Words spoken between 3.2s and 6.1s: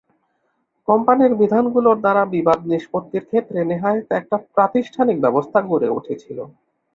ক্ষেত্রে নেহায়েত একটা প্রাতিষ্ঠানিক ব্যবস্থা গড়ে